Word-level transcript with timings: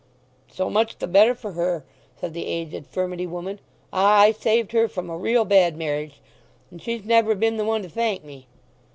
"So 0.51 0.67
much 0.67 0.97
the 0.97 1.05
better 1.05 1.35
for 1.35 1.51
her," 1.51 1.85
said 2.19 2.33
the 2.33 2.47
aged 2.47 2.87
furmity 2.87 3.27
woman. 3.27 3.59
"Ah, 3.93 4.21
I 4.21 4.31
saved 4.31 4.71
her 4.71 4.87
from 4.87 5.11
a 5.11 5.15
real 5.15 5.45
bad 5.45 5.77
marriage, 5.77 6.21
and 6.71 6.81
she's 6.81 7.03
never 7.05 7.35
been 7.35 7.57
the 7.57 7.65
one 7.65 7.83
to 7.83 7.89
thank 7.89 8.23
me." 8.23 8.47